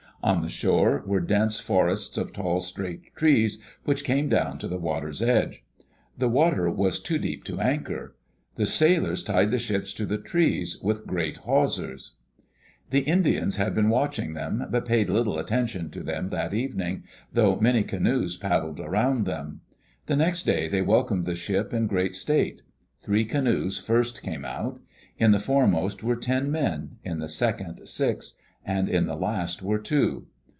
On 0.23 0.43
the 0.43 0.51
shore 0.51 1.01
were 1.07 1.19
dense 1.19 1.59
forests 1.59 2.15
of 2.15 2.31
tall 2.31 2.61
straight 2.61 3.15
trees 3.15 3.59
which 3.85 4.03
came 4.03 4.29
down 4.29 4.59
to 4.59 4.67
the 4.67 4.77
water's 4.77 5.19
edge. 5.23 5.65
The 6.15 6.29
water 6.29 6.69
was 6.69 6.99
too 6.99 7.17
deep 7.17 7.43
to 7.45 7.59
anchor. 7.59 8.15
The 8.55 8.67
sailors 8.67 9.23
tied 9.23 9.49
the 9.49 9.57
ships 9.57 9.95
to 9.95 10.05
the 10.05 10.19
trees 10.19 10.79
with 10.79 11.07
great 11.07 11.37
hawsers. 11.37 12.11
Digitized 12.11 12.21
by 12.21 12.21
CjOOQ 12.21 12.37
IC 12.37 12.37
EARLY 12.37 12.43
DAYS 12.43 12.47
IN 12.51 12.77
OLD 12.77 12.91
OREGON 12.91 12.91
The 12.91 13.11
Indians 13.31 13.55
had 13.55 13.73
been 13.73 13.89
watching 13.89 14.33
them, 14.35 14.67
but 14.69 14.85
paid 14.85 15.09
little 15.09 15.39
attention 15.39 15.89
to 15.89 16.03
them 16.03 16.29
that 16.29 16.53
evening, 16.53 17.03
though 17.33 17.59
many 17.59 17.83
canoes 17.83 18.37
pad 18.37 18.61
dled 18.61 18.79
around 18.79 19.25
them. 19.25 19.61
The 20.05 20.15
next 20.15 20.45
day 20.45 20.67
they 20.67 20.83
welcomed 20.83 21.23
the 21.23 21.33
ship 21.35 21.73
in 21.73 21.87
great 21.87 22.15
state. 22.15 22.61
Three 22.99 23.25
canoes 23.25 23.79
first 23.79 24.21
came 24.21 24.45
out. 24.45 24.81
In 25.17 25.31
the 25.31 25.39
fore 25.39 25.65
most 25.67 26.03
were 26.03 26.15
ten 26.15 26.51
men, 26.51 26.97
in 27.03 27.17
the 27.17 27.27
second 27.29 27.87
six, 27.87 28.35
and 28.63 28.87
in 28.87 29.07
the 29.07 29.15
last 29.15 29.63
were 29.63 29.79
two. 29.79 30.23